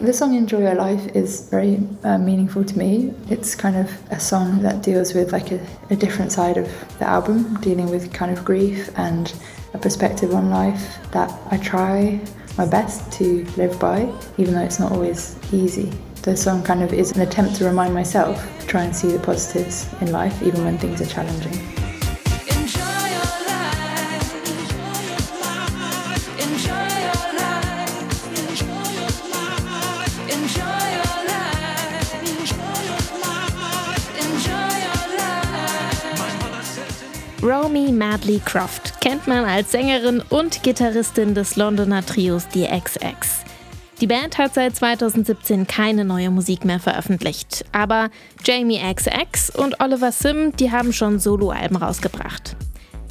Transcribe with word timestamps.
The 0.00 0.14
song 0.14 0.34
Enjoy 0.34 0.60
Your 0.60 0.76
Life 0.76 1.14
is 1.14 1.46
very 1.50 1.78
uh, 2.04 2.16
meaningful 2.16 2.64
to 2.64 2.78
me. 2.78 3.12
It's 3.28 3.54
kind 3.54 3.76
of 3.76 3.92
a 4.10 4.18
song 4.18 4.62
that 4.62 4.82
deals 4.82 5.12
with 5.12 5.30
like 5.30 5.52
a, 5.52 5.60
a 5.90 5.96
different 5.96 6.32
side 6.32 6.56
of 6.56 6.66
the 6.98 7.06
album, 7.06 7.60
dealing 7.60 7.90
with 7.90 8.10
kind 8.10 8.32
of 8.32 8.42
grief 8.42 8.88
and 8.96 9.30
a 9.74 9.78
perspective 9.78 10.34
on 10.34 10.48
life 10.48 10.96
that 11.10 11.30
I 11.50 11.58
try 11.58 12.18
my 12.56 12.66
best 12.66 13.12
to 13.18 13.44
live 13.58 13.78
by, 13.78 14.10
even 14.38 14.54
though 14.54 14.62
it's 14.62 14.80
not 14.80 14.90
always 14.90 15.38
easy. 15.52 15.92
The 16.22 16.34
song 16.34 16.62
kind 16.62 16.82
of 16.82 16.94
is 16.94 17.12
an 17.12 17.20
attempt 17.20 17.56
to 17.56 17.66
remind 17.66 17.92
myself 17.92 18.42
to 18.60 18.66
try 18.66 18.84
and 18.84 18.96
see 18.96 19.12
the 19.12 19.18
positives 19.18 19.86
in 20.00 20.12
life, 20.12 20.42
even 20.42 20.64
when 20.64 20.78
things 20.78 21.02
are 21.02 21.06
challenging. 21.06 21.89
Romy 37.42 37.90
Madley 37.90 38.38
Croft 38.44 39.00
kennt 39.00 39.26
man 39.26 39.46
als 39.46 39.72
Sängerin 39.72 40.22
und 40.28 40.62
Gitarristin 40.62 41.34
des 41.34 41.56
Londoner 41.56 42.04
Trios 42.04 42.46
The 42.52 42.66
XX. 42.66 43.44
Die 43.98 44.06
Band 44.06 44.36
hat 44.36 44.52
seit 44.52 44.76
2017 44.76 45.66
keine 45.66 46.04
neue 46.04 46.30
Musik 46.30 46.66
mehr 46.66 46.80
veröffentlicht, 46.80 47.64
aber 47.72 48.10
Jamie 48.44 48.78
XX 48.94 49.56
und 49.56 49.80
Oliver 49.80 50.12
Sim, 50.12 50.54
die 50.56 50.70
haben 50.70 50.92
schon 50.92 51.18
Soloalben 51.18 51.78
rausgebracht. 51.78 52.56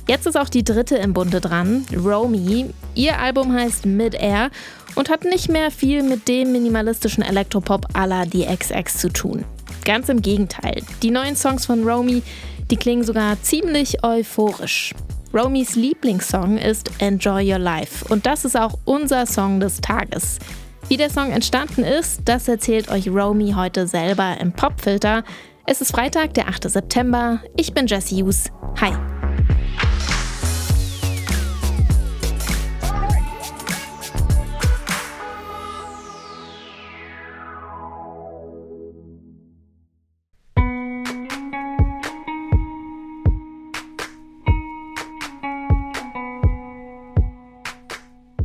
Jetzt 0.08 0.28
ist 0.28 0.38
auch 0.38 0.50
die 0.50 0.64
dritte 0.64 0.98
im 0.98 1.14
Bunde 1.14 1.42
dran, 1.42 1.86
Romy. 1.96 2.72
Ihr 2.94 3.18
Album 3.18 3.52
heißt 3.52 3.88
Mid-Air 3.88 4.52
und 4.94 5.10
hat 5.10 5.24
nicht 5.24 5.50
mehr 5.50 5.72
viel 5.72 6.04
mit 6.04 6.28
dem 6.28 6.52
minimalistischen 6.52 7.24
Elektropop 7.24 7.88
à 7.96 8.06
la 8.06 8.26
The 8.32 8.46
XX 8.46 8.96
zu 8.96 9.10
tun. 9.10 9.44
Ganz 9.86 10.08
im 10.08 10.22
Gegenteil. 10.22 10.84
Die 11.02 11.10
neuen 11.10 11.36
Songs 11.36 11.66
von 11.66 11.84
Romy 11.84 12.22
die 12.70 12.78
klingen 12.78 13.04
sogar 13.04 13.42
ziemlich 13.42 14.04
euphorisch. 14.04 14.94
Romys 15.34 15.76
Lieblingssong 15.76 16.58
ist 16.58 16.90
Enjoy 17.00 17.52
Your 17.52 17.60
Life 17.60 18.06
und 18.12 18.26
das 18.26 18.46
ist 18.46 18.58
auch 18.58 18.74
unser 18.86 19.26
Song 19.26 19.60
des 19.60 19.80
Tages. 19.80 20.40
Wie 20.88 20.98
der 20.98 21.12
Song 21.12 21.32
entstanden 21.32 21.84
ist, 21.84 22.22
das 22.26 22.48
erzählt 22.48 22.90
euch 22.90 23.08
Romy 23.10 23.54
heute 23.56 23.86
selber 23.86 24.38
im 24.40 24.52
Popfilter. 24.52 25.24
Es 25.68 25.82
ist 25.82 25.92
Freitag, 25.92 26.34
der 26.34 26.48
8. 26.48 26.70
September. 26.70 27.42
Ich 27.56 27.74
bin 27.74 27.86
Jessie 27.86 28.24
Hughes. 28.24 28.46
Hi. 28.82 29.19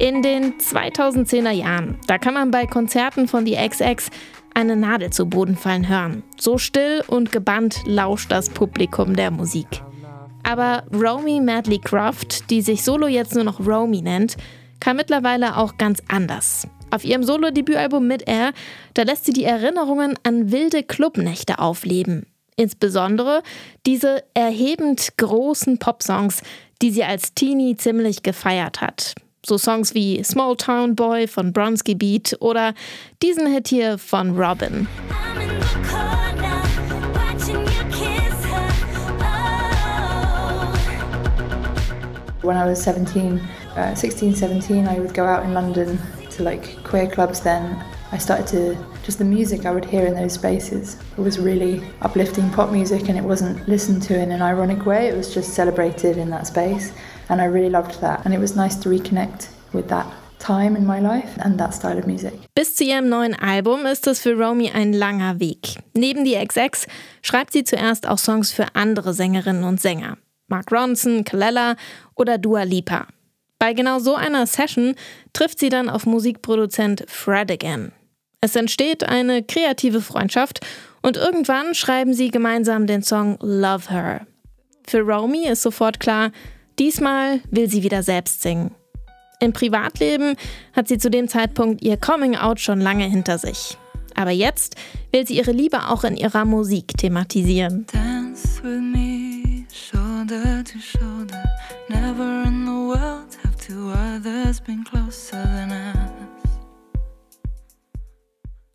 In 0.04 0.20
den 0.20 0.58
2010er 0.58 1.50
Jahren, 1.50 1.96
da 2.06 2.18
kann 2.18 2.34
man 2.34 2.50
bei 2.50 2.66
Konzerten 2.66 3.26
von 3.26 3.46
The 3.46 3.56
XX 3.56 4.10
eine 4.52 4.76
Nadel 4.76 5.08
zu 5.08 5.24
Boden 5.24 5.56
fallen 5.56 5.88
hören. 5.88 6.22
So 6.38 6.58
still 6.58 7.02
und 7.06 7.32
gebannt 7.32 7.80
lauscht 7.86 8.30
das 8.30 8.50
Publikum 8.50 9.16
der 9.16 9.30
Musik. 9.30 9.66
Aber 10.42 10.84
Romy 10.92 11.40
Madley 11.40 11.78
Croft, 11.78 12.50
die 12.50 12.60
sich 12.60 12.84
solo 12.84 13.06
jetzt 13.06 13.34
nur 13.34 13.44
noch 13.44 13.66
Romy 13.66 14.02
nennt, 14.02 14.36
kann 14.78 14.96
mittlerweile 14.96 15.56
auch 15.56 15.78
ganz 15.78 16.02
anders. 16.08 16.68
Auf 16.90 17.02
ihrem 17.02 17.22
Solo-Debütalbum 17.22 18.06
Mid 18.06 18.28
Air, 18.28 18.52
da 18.92 19.04
lässt 19.04 19.24
sie 19.24 19.32
die 19.32 19.44
Erinnerungen 19.44 20.18
an 20.22 20.52
wilde 20.52 20.82
Clubnächte 20.82 21.60
aufleben. 21.60 22.26
Insbesondere 22.56 23.42
diese 23.86 24.22
erhebend 24.34 25.16
großen 25.16 25.78
Popsongs, 25.78 26.42
die 26.82 26.90
sie 26.90 27.04
als 27.04 27.32
Teenie 27.32 27.76
ziemlich 27.76 28.22
gefeiert 28.22 28.82
hat. 28.82 29.14
So 29.46 29.58
Songs 29.58 29.92
wie 29.92 30.24
Small 30.24 30.56
Town 30.56 30.94
Boy 30.94 31.26
von 31.26 31.52
Bronski 31.52 31.94
Beat 31.94 32.34
oder 32.40 32.72
diesen 33.22 33.46
Hit 33.46 33.68
hier 33.68 33.98
von 33.98 34.38
Robin. 34.38 34.88
When 42.42 42.56
I 42.56 42.64
was 42.64 42.82
17, 42.82 43.38
uh, 43.76 43.94
16, 43.94 44.34
17, 44.34 44.86
I 44.86 44.98
would 44.98 45.12
go 45.12 45.24
out 45.24 45.44
in 45.44 45.52
London 45.52 45.98
to 46.36 46.42
like 46.42 46.82
queer 46.82 47.06
clubs 47.06 47.40
then. 47.40 47.76
I 48.14 48.18
started 48.18 48.46
to 48.46 48.76
just 49.02 49.18
the 49.18 49.24
music 49.24 49.66
I 49.66 49.72
would 49.72 49.84
hear 49.84 50.06
in 50.06 50.14
those 50.14 50.34
spaces. 50.34 50.96
It 51.18 51.20
was 51.20 51.40
really 51.40 51.82
uplifting 52.00 52.48
pop 52.50 52.70
music 52.70 53.08
and 53.08 53.18
it 53.18 53.24
wasn't 53.24 53.68
listened 53.68 54.02
to 54.04 54.14
in 54.14 54.30
an 54.30 54.40
ironic 54.40 54.86
way, 54.86 55.08
it 55.08 55.16
was 55.16 55.34
just 55.34 55.54
celebrated 55.54 56.16
in 56.16 56.30
that 56.30 56.46
space. 56.46 56.92
And 57.28 57.40
I 57.40 57.46
really 57.46 57.70
loved 57.70 58.00
that. 58.02 58.24
And 58.24 58.32
it 58.32 58.38
was 58.38 58.54
nice 58.54 58.76
to 58.76 58.88
reconnect 58.88 59.48
with 59.72 59.88
that 59.88 60.06
time 60.38 60.76
in 60.76 60.86
my 60.86 61.00
life 61.00 61.36
and 61.44 61.58
that 61.58 61.74
style 61.74 61.98
of 61.98 62.06
music. 62.06 62.34
Bis 62.54 62.76
zu 62.76 62.84
ihrem 62.84 63.08
neuen 63.08 63.34
Album 63.34 63.84
ist 63.84 64.06
es 64.06 64.20
für 64.20 64.38
Romy 64.38 64.70
ein 64.70 64.92
langer 64.92 65.40
Weg. 65.40 65.82
Neben 65.94 66.24
die 66.24 66.36
XX 66.36 66.86
schreibt 67.20 67.52
sie 67.52 67.64
zuerst 67.64 68.06
auch 68.06 68.18
Songs 68.18 68.52
für 68.52 68.76
andere 68.76 69.12
Sängerinnen 69.12 69.64
und 69.64 69.80
Sänger. 69.80 70.18
Mark 70.46 70.70
Ronson, 70.70 71.24
Kalella 71.24 71.74
oder 72.14 72.38
Dua 72.38 72.62
Lipa. 72.62 73.08
Bei 73.58 73.72
genau 73.72 73.98
so 73.98 74.14
einer 74.14 74.46
Session 74.46 74.94
trifft 75.32 75.58
sie 75.58 75.68
dann 75.68 75.90
auf 75.90 76.06
Musikproduzent 76.06 77.06
Fred 77.08 77.50
again. 77.50 77.90
Es 78.44 78.56
entsteht 78.56 79.04
eine 79.04 79.42
kreative 79.42 80.02
Freundschaft 80.02 80.60
und 81.00 81.16
irgendwann 81.16 81.74
schreiben 81.74 82.12
sie 82.12 82.30
gemeinsam 82.30 82.86
den 82.86 83.02
Song 83.02 83.38
Love 83.40 83.88
Her. 83.88 84.26
Für 84.86 85.00
Romy 85.00 85.46
ist 85.46 85.62
sofort 85.62 85.98
klar, 85.98 86.30
Diesmal 86.78 87.40
will 87.50 87.70
sie 87.70 87.82
wieder 87.82 88.02
selbst 88.02 88.42
singen. 88.42 88.74
Im 89.40 89.54
Privatleben 89.54 90.36
hat 90.74 90.88
sie 90.88 90.98
zu 90.98 91.08
dem 91.08 91.26
Zeitpunkt 91.26 91.82
ihr 91.82 91.96
Coming-out 91.96 92.60
schon 92.60 92.82
lange 92.82 93.04
hinter 93.04 93.38
sich. 93.38 93.78
Aber 94.14 94.30
jetzt 94.30 94.76
will 95.10 95.26
sie 95.26 95.38
ihre 95.38 95.52
Liebe 95.52 95.88
auch 95.88 96.04
in 96.04 96.18
ihrer 96.18 96.44
Musik 96.44 96.98
thematisieren. 96.98 97.86
Shoulder 99.72 100.62
to 100.62 100.78
shoulder. 100.78 101.42
Never 101.88 102.44
in 102.46 102.64
the 102.64 102.70
world 102.70 103.36
have 103.42 103.56
two 103.58 103.90
others 103.90 104.60
been 104.60 104.84
closer 104.84 105.42
than 105.42 105.70
us. 105.72 105.83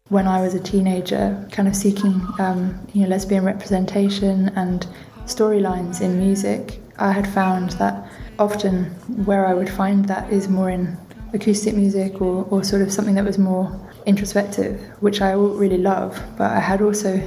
When 0.09 0.27
I 0.27 0.41
was 0.41 0.55
a 0.55 0.59
teenager, 0.59 1.47
kind 1.51 1.67
of 1.67 1.75
seeking 1.75 2.21
um, 2.39 2.79
you 2.93 3.03
know, 3.03 3.09
lesbian 3.09 3.45
representation 3.45 4.49
and 4.55 4.87
storylines 5.25 6.01
in 6.01 6.17
music, 6.17 6.81
I 6.97 7.11
had 7.11 7.27
found 7.27 7.71
that 7.73 8.11
often 8.39 8.85
where 9.25 9.45
I 9.45 9.53
would 9.53 9.69
find 9.69 10.05
that 10.05 10.33
is 10.33 10.49
more 10.49 10.71
in 10.71 10.97
acoustic 11.33 11.75
music 11.75 12.21
or, 12.21 12.45
or 12.49 12.63
sort 12.63 12.81
of 12.81 12.91
something 12.91 13.13
that 13.15 13.23
was 13.23 13.37
more 13.37 13.69
introspective, 14.07 14.81
which 14.99 15.21
I 15.21 15.33
really 15.33 15.77
love. 15.77 16.19
But 16.37 16.51
I 16.51 16.59
had 16.59 16.81
also 16.81 17.21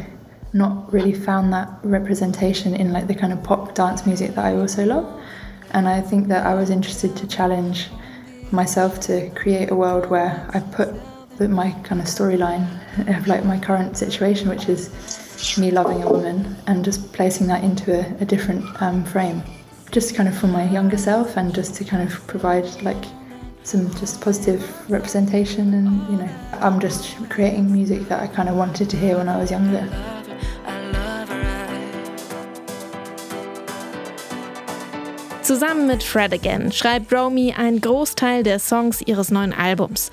not 0.52 0.92
really 0.92 1.14
found 1.14 1.52
that 1.52 1.68
representation 1.84 2.74
in 2.74 2.92
like 2.92 3.06
the 3.06 3.14
kind 3.14 3.32
of 3.32 3.42
pop 3.44 3.74
dance 3.74 4.04
music 4.04 4.34
that 4.34 4.44
I 4.44 4.56
also 4.56 4.84
love. 4.84 5.22
And 5.70 5.88
I 5.88 6.00
think 6.00 6.28
that 6.28 6.44
I 6.46 6.54
was 6.54 6.68
interested 6.68 7.16
to 7.16 7.26
challenge 7.28 7.88
myself 8.50 9.00
to 9.00 9.30
create 9.30 9.70
a 9.70 9.74
world 9.74 10.06
where 10.10 10.46
I 10.52 10.60
put 10.60 10.94
my 11.40 11.72
kind 11.82 12.00
of 12.00 12.06
storyline 12.06 12.66
of 13.16 13.26
like 13.26 13.44
my 13.44 13.58
current 13.58 13.96
situation, 13.96 14.48
which 14.48 14.68
is 14.68 14.90
me 15.58 15.70
loving 15.70 16.02
a 16.02 16.08
woman, 16.10 16.56
and 16.66 16.84
just 16.84 17.12
placing 17.12 17.46
that 17.48 17.64
into 17.64 17.98
a, 17.98 18.22
a 18.22 18.24
different 18.24 18.64
um, 18.80 19.04
frame. 19.04 19.42
just 19.92 20.14
kind 20.14 20.26
of 20.26 20.34
for 20.34 20.46
my 20.46 20.64
younger 20.70 20.96
self 20.96 21.36
and 21.36 21.54
just 21.54 21.74
to 21.74 21.84
kind 21.84 22.02
of 22.02 22.26
provide 22.26 22.64
like 22.82 23.04
some 23.62 23.94
just 23.96 24.22
positive 24.22 24.90
representation 24.90 25.74
and 25.74 26.10
you 26.10 26.16
know 26.16 26.28
I'm 26.52 26.80
just 26.80 27.14
creating 27.28 27.70
music 27.70 28.08
that 28.08 28.22
I 28.22 28.26
kind 28.26 28.48
of 28.48 28.56
wanted 28.56 28.88
to 28.88 28.96
hear 28.96 29.18
when 29.18 29.28
I 29.28 29.36
was 29.36 29.50
younger. 29.50 29.86
Zusammen 35.42 35.86
mit 35.86 36.02
Fred 36.02 36.32
Again 36.32 36.72
schreibt 36.72 37.12
Romy 37.12 37.52
einen 37.52 37.82
Großteil 37.82 38.44
der 38.44 38.58
Songs 38.58 39.02
ihres 39.02 39.30
neuen 39.30 39.52
Albums. 39.52 40.10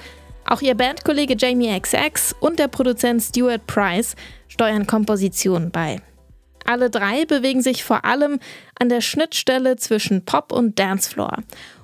Auch 0.50 0.64
ihr 0.64 0.74
Bandkollege 0.74 1.36
Jamie 1.38 1.80
XX 1.80 2.36
und 2.40 2.58
der 2.58 2.70
Produzent 2.70 3.22
Stuart 3.22 3.68
Price 3.68 4.16
steuern 4.48 4.88
Kompositionen 4.88 5.70
bei. 5.70 6.02
Alle 6.66 6.90
drei 6.90 7.26
bewegen 7.26 7.62
sich 7.62 7.84
vor 7.84 8.04
allem 8.04 8.40
an 8.80 8.90
der 8.90 9.02
Schnittstelle 9.02 9.76
zwischen 9.76 10.26
Pop 10.26 10.52
und 10.52 10.80
Dancefloor. 10.80 11.38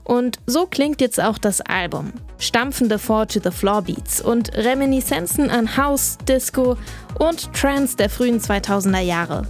Und 0.04 0.40
so 0.48 0.66
klingt 0.66 1.00
jetzt 1.00 1.22
auch 1.22 1.38
das 1.38 1.62
Album. 1.62 2.12
Stampfende 2.40 2.98
Four 2.98 3.28
to 3.28 3.40
the 3.40 3.52
Floor 3.52 3.84
Beats 3.84 4.20
und 4.20 4.52
Reminiszenzen 4.58 5.52
an 5.52 5.78
House, 5.78 6.18
Disco 6.28 6.76
und 7.20 7.54
Trance 7.54 7.96
der 7.96 8.10
frühen 8.10 8.40
2000er 8.40 9.02
Jahre. 9.02 9.44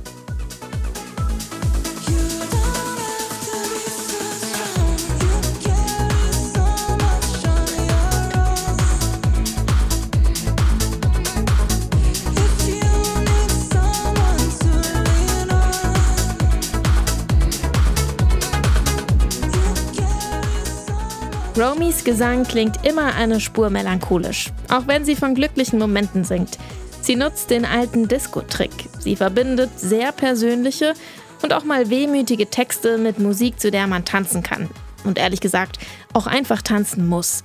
Romys 21.58 22.04
Gesang 22.04 22.44
klingt 22.44 22.86
immer 22.86 23.16
eine 23.16 23.40
Spur 23.40 23.70
melancholisch, 23.70 24.52
auch 24.68 24.88
wenn 24.88 25.06
sie 25.06 25.16
von 25.16 25.36
glücklichen 25.36 25.80
Momenten 25.80 26.26
singt. 26.26 26.58
Sie 27.02 27.16
nutzt 27.16 27.50
den 27.50 27.64
alten 27.64 28.10
Disco-Trick. 28.10 28.90
Sie 29.00 29.16
verbindet 29.16 29.70
sehr 29.80 30.12
persönliche 30.12 30.96
und 31.42 31.54
auch 31.54 31.64
mal 31.64 31.90
wehmütige 31.90 32.50
Texte 32.50 32.98
mit 32.98 33.20
Musik, 33.20 33.58
zu 33.58 33.72
der 33.72 33.88
man 33.88 34.04
tanzen 34.04 34.44
kann. 34.44 34.70
Und 35.06 35.18
ehrlich 35.18 35.40
gesagt, 35.40 35.80
auch 36.12 36.28
einfach 36.28 36.62
tanzen 36.62 37.08
muss. 37.08 37.42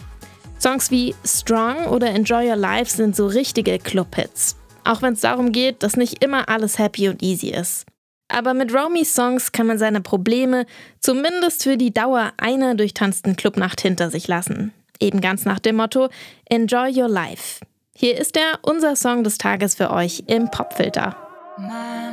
Songs 0.60 0.90
wie 0.90 1.14
Strong 1.24 1.86
oder 1.86 2.08
Enjoy 2.08 2.48
Your 2.48 2.56
Life 2.56 2.90
sind 2.90 3.14
so 3.14 3.28
richtige 3.28 3.78
Club-Hits. 3.78 4.56
Auch 4.82 5.02
wenn 5.02 5.12
es 5.12 5.20
darum 5.20 5.52
geht, 5.52 5.84
dass 5.84 5.96
nicht 5.96 6.24
immer 6.24 6.48
alles 6.48 6.80
happy 6.80 7.08
und 7.08 7.22
easy 7.22 7.50
ist. 7.50 7.86
Aber 8.30 8.54
mit 8.54 8.72
Romys 8.72 9.14
Songs 9.14 9.52
kann 9.52 9.66
man 9.66 9.78
seine 9.78 10.00
Probleme 10.00 10.66
zumindest 11.00 11.64
für 11.64 11.76
die 11.76 11.92
Dauer 11.92 12.32
einer 12.36 12.74
durchtanzten 12.74 13.36
Clubnacht 13.36 13.80
hinter 13.80 14.10
sich 14.10 14.28
lassen. 14.28 14.72
Eben 15.00 15.20
ganz 15.20 15.44
nach 15.44 15.58
dem 15.58 15.76
Motto 15.76 16.08
Enjoy 16.46 16.92
Your 16.94 17.08
Life. 17.08 17.60
Hier 17.94 18.18
ist 18.18 18.36
er, 18.36 18.58
unser 18.62 18.96
Song 18.96 19.24
des 19.24 19.38
Tages 19.38 19.74
für 19.74 19.90
euch 19.90 20.24
im 20.26 20.50
Popfilter. 20.50 21.16
Mama 21.58 22.09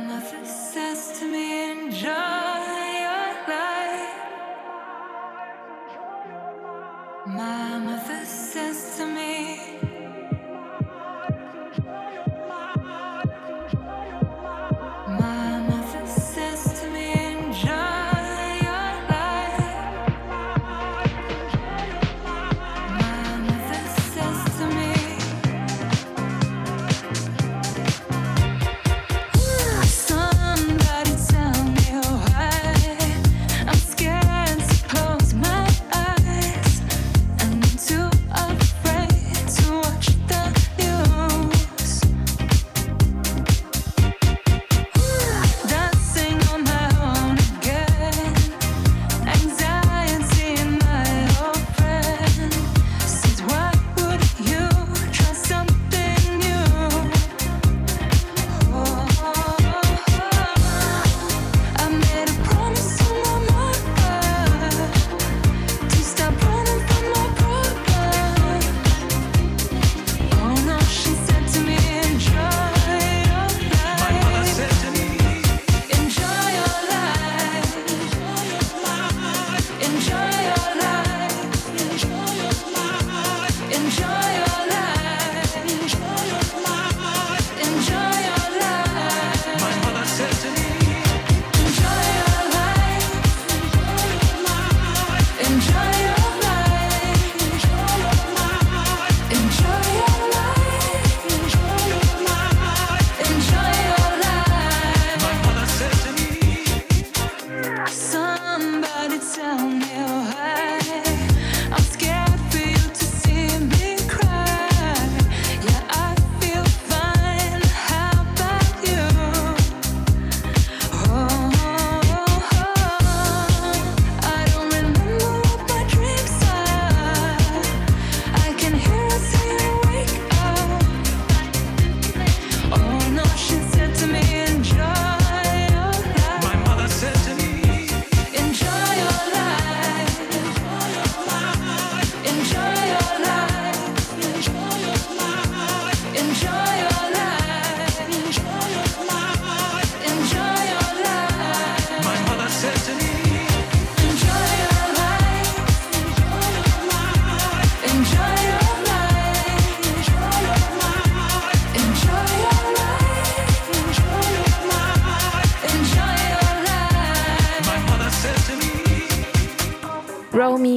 Somebody 108.60 109.20
tell 109.20 109.68
me. 109.68 110.17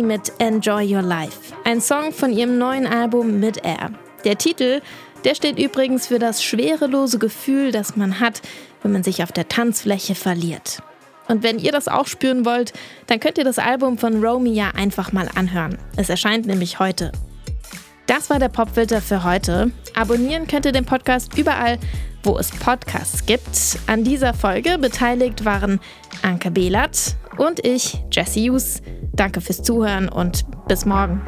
Mit 0.01 0.33
Enjoy 0.39 0.95
Your 0.95 1.01
Life, 1.01 1.53
ein 1.63 1.79
Song 1.79 2.11
von 2.11 2.33
ihrem 2.33 2.57
neuen 2.57 2.87
Album 2.87 3.39
Mid 3.39 3.63
Air. 3.63 3.91
Der 4.23 4.37
Titel, 4.37 4.81
der 5.23 5.35
steht 5.35 5.59
übrigens 5.59 6.07
für 6.07 6.19
das 6.19 6.43
schwerelose 6.43 7.19
Gefühl, 7.19 7.71
das 7.71 7.95
man 7.95 8.19
hat, 8.19 8.41
wenn 8.81 8.91
man 8.91 9.03
sich 9.03 9.21
auf 9.23 9.31
der 9.31 9.47
Tanzfläche 9.47 10.15
verliert. 10.15 10.81
Und 11.27 11.43
wenn 11.43 11.59
ihr 11.59 11.71
das 11.71 11.87
auch 11.87 12.07
spüren 12.07 12.45
wollt, 12.45 12.73
dann 13.07 13.19
könnt 13.19 13.37
ihr 13.37 13.43
das 13.43 13.59
Album 13.59 13.97
von 13.97 14.23
Romy 14.23 14.51
ja 14.51 14.71
einfach 14.71 15.11
mal 15.11 15.29
anhören. 15.35 15.77
Es 15.95 16.09
erscheint 16.09 16.45
nämlich 16.45 16.79
heute. 16.79 17.11
Das 18.07 18.29
war 18.29 18.39
der 18.39 18.49
Popfilter 18.49 19.01
für 19.01 19.23
heute. 19.23 19.71
Abonnieren 19.95 20.47
könnt 20.47 20.65
ihr 20.65 20.71
den 20.71 20.85
Podcast 20.85 21.37
überall, 21.37 21.77
wo 22.23 22.37
es 22.37 22.51
Podcasts 22.51 23.25
gibt. 23.25 23.79
An 23.87 24.03
dieser 24.03 24.33
Folge 24.33 24.77
beteiligt 24.77 25.45
waren 25.45 25.79
Anke 26.21 26.51
Behlert 26.51 27.15
und 27.37 27.65
ich, 27.65 27.99
Jesse 28.11 28.41
Hughes. 28.41 28.81
Danke 29.13 29.41
fürs 29.41 29.61
Zuhören 29.61 30.09
und 30.09 30.45
bis 30.67 30.85
morgen. 30.85 31.21